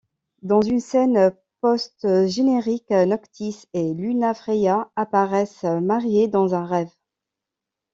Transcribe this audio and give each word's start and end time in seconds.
Dans 0.41 0.61
une 0.63 0.79
scène 0.79 1.31
post-générique, 1.59 2.89
Noctis 2.89 3.67
et 3.75 3.93
Lunafreya 3.93 4.89
apparaissent 4.95 5.61
mariés 5.61 6.27
dans 6.27 6.55
un 6.55 6.65
rêve. 6.65 6.89